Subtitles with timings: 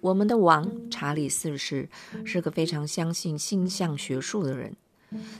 [0.00, 1.88] 我们的王查理四世
[2.24, 4.76] 是个非常相信星象学术的人，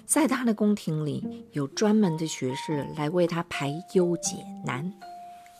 [0.04, 4.92] 在他的宫廷里有专门的学士来为他排忧解难。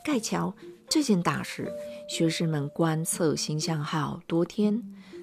[0.05, 0.53] 盖桥
[0.89, 1.71] 这件大事，
[2.09, 4.83] 学士们观测星象好多天，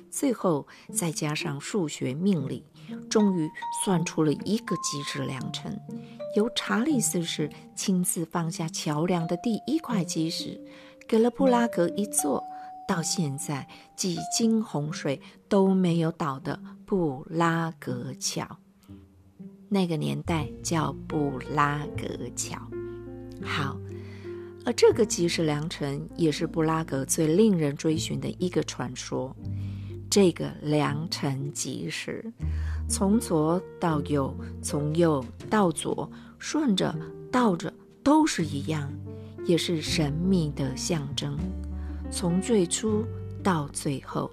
[0.10, 2.64] 最后再加上数学命理，
[3.10, 3.50] 终于
[3.84, 5.78] 算出了一个吉时良辰。
[6.36, 10.62] 由查理四世亲自放下桥梁的第一块基石，
[11.08, 12.44] 给了布拉格一座。
[12.88, 18.58] 到现在几经洪水都没有倒的布拉格桥，
[19.70, 22.58] 那个年代叫布拉格桥。
[23.42, 23.78] 好，
[24.66, 29.36] 而这个吉时良辰也是布拉格最令人追寻的一个传说。
[30.08, 32.32] 这个良辰吉时，
[32.88, 36.96] 从左到右，从右到左，顺着
[37.32, 38.94] 倒着都是一样，
[39.46, 41.38] 也是神秘的象征。
[42.12, 43.06] 从最初
[43.44, 44.32] 到最后，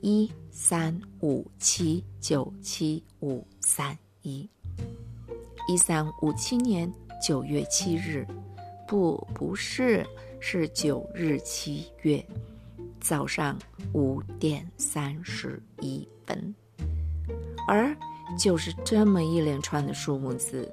[0.00, 4.48] 一三五七九七五三一，
[5.68, 8.26] 一三五七年九月七日，
[8.86, 10.06] 不，不是，
[10.38, 12.24] 是九日七月。
[13.00, 13.58] 早上
[13.92, 16.54] 五点三十一分，
[17.68, 17.94] 而
[18.38, 20.72] 就是这么一连串的数目字，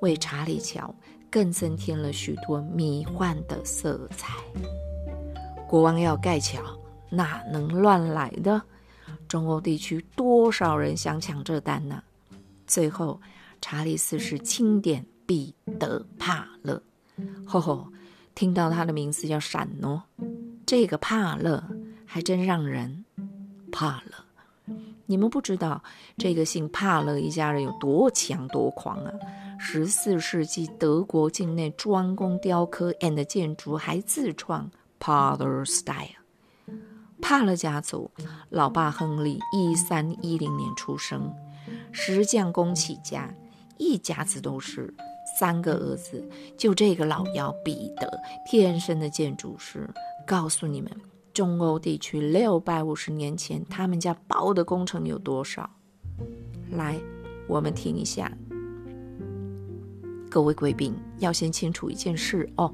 [0.00, 0.94] 为查理桥
[1.28, 4.34] 更增添了许多迷幻的色彩。
[5.72, 6.60] 国王要盖桥，
[7.08, 8.60] 哪能乱来的？
[9.26, 12.02] 中欧地区多少人想抢这单呢？
[12.66, 13.18] 最后，
[13.58, 16.82] 查理四世钦点彼得帕勒。
[17.46, 17.88] 吼吼，
[18.34, 20.02] 听到他的名字要闪哦。
[20.66, 21.64] 这个帕勒
[22.04, 23.06] 还真让人
[23.72, 24.26] 怕了。
[25.06, 25.82] 你们不知道
[26.18, 29.10] 这个姓帕勒一家人有多强多狂啊！
[29.58, 34.70] 十四世纪德国境内专攻雕刻 and 建筑，还自创。
[35.02, 36.22] Father style，
[37.20, 38.12] 帕勒家族，
[38.50, 41.34] 老爸亨利一三一零年出生，
[41.90, 43.34] 石匠工起家，
[43.78, 44.94] 一家子都是
[45.36, 46.24] 三个儿子，
[46.56, 48.08] 就这个老幺彼得，
[48.48, 49.90] 天生的建筑师。
[50.24, 50.88] 告诉你们，
[51.34, 55.68] 中欧地区六百五十年前他们家包的工程有多少？
[56.70, 56.96] 来，
[57.48, 58.30] 我们听一下。
[60.30, 62.72] 各位贵宾要先清楚一件事哦。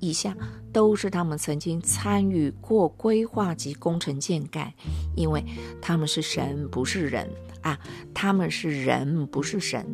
[0.00, 0.36] 以下
[0.72, 4.72] 都是他们曾经参与过规划及工程建盖，
[5.16, 5.44] 因为
[5.80, 7.28] 他们是神不是人
[7.62, 7.78] 啊，
[8.14, 9.84] 他们是人不是神。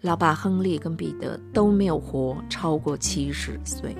[0.00, 3.94] 老爸亨利跟彼得都没有活超过七十岁。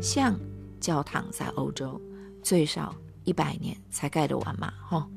[0.00, 0.38] 像
[0.80, 2.00] 教堂在欧洲
[2.42, 2.94] 最少
[3.24, 5.08] 一百年才盖得完嘛，哈。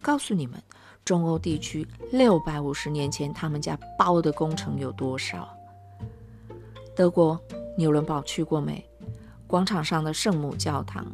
[0.00, 0.62] 告诉你们，
[1.04, 5.48] 中欧地区六百五十年前他们家包的工程有多少？
[6.96, 7.38] 德国。
[7.76, 8.84] 纽伦堡去过没？
[9.46, 11.06] 广场上的圣母教堂，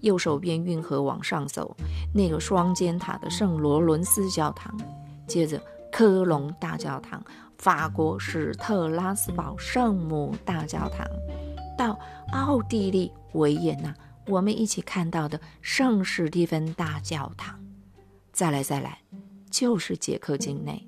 [0.00, 1.74] 右手边运河往上走，
[2.14, 4.78] 那个双尖塔的圣罗伦斯教堂，
[5.26, 5.60] 接着
[5.90, 7.22] 科隆大教堂，
[7.58, 11.06] 法国史特拉斯堡圣母大教堂，
[11.76, 11.98] 到
[12.32, 13.92] 奥地利维也纳，
[14.26, 17.58] 我们一起看到的圣史蒂芬大教堂，
[18.32, 18.98] 再来再来，
[19.50, 20.86] 就是捷克境内，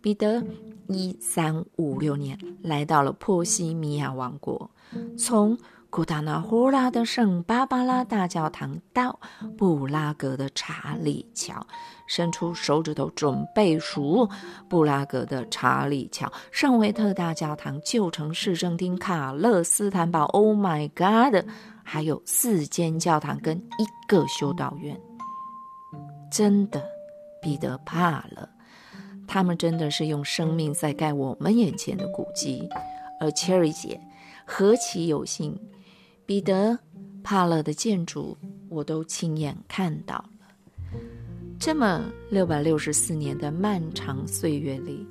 [0.00, 0.42] 彼得。
[0.88, 4.70] 一三五六年，来到了波西米亚王国。
[5.18, 5.58] 从
[5.90, 9.18] 古达纳霍拉的圣巴巴拉大教堂到
[9.56, 11.64] 布拉格的查理桥，
[12.08, 14.28] 伸出手指头准备数
[14.68, 20.24] 布拉格的查理桥、圣维特大教堂、旧城市政厅、卡勒斯坦堡。
[20.26, 21.48] Oh my God！
[21.84, 25.00] 还有四间教堂跟一个修道院，
[26.32, 26.82] 真的，
[27.40, 28.48] 彼得怕了。
[29.34, 32.68] 他们真的是用生命在盖我们眼前的古迹，
[33.18, 34.00] 而 Cherry 姐
[34.44, 35.58] 何其有幸，
[36.24, 36.78] 彼得
[37.24, 41.00] 帕勒的建筑我都亲眼看到了。
[41.58, 45.04] 这么六百六十四年的漫长岁月里，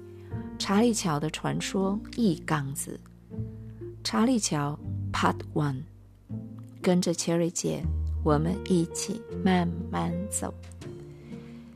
[0.57, 2.97] 查理桥的传说一缸子。
[4.05, 4.79] 查理桥
[5.11, 5.81] Part One，
[6.81, 7.83] 跟着 Cherry 姐，
[8.23, 10.53] 我们一起慢慢走。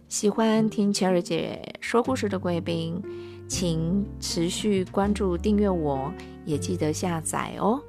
[0.07, 3.03] 喜欢听 Cherry 姐说故事的贵宾，
[3.49, 6.11] 请持续关注、订阅我，
[6.45, 7.81] 也记得下载哦。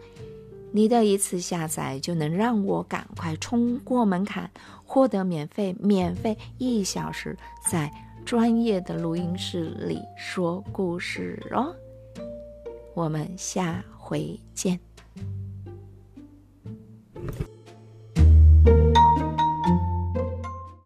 [0.72, 4.50] 你的一次下载就能让我赶快冲过门槛，
[4.84, 7.36] 获得免费、免费一小时
[7.70, 7.90] 在
[8.26, 11.72] 专业的录音室里说故事哦。
[12.94, 14.87] 我们下回见。